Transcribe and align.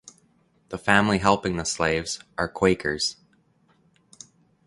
The 0.69 0.79
family 0.79 1.19
helping 1.19 1.57
the 1.57 1.63
slaves 1.63 2.17
are 2.35 2.49
Quakers. 2.49 3.17